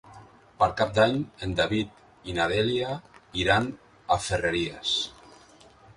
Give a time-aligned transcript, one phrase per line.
[0.61, 2.01] Per Cap d'Any en David
[2.33, 2.95] i na Dèlia
[3.43, 3.69] iran
[4.17, 4.99] a Ferreries.